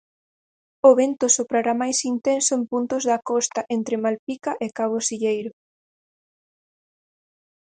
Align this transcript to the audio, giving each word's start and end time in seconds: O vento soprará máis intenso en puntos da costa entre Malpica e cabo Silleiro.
O 0.89 0.91
vento 0.99 1.25
soprará 1.37 1.73
máis 1.81 1.99
intenso 2.13 2.51
en 2.59 2.63
puntos 2.71 3.03
da 3.09 3.17
costa 3.29 3.61
entre 3.75 3.95
Malpica 4.05 4.51
e 4.65 4.67
cabo 4.77 4.97
Silleiro. 5.07 5.51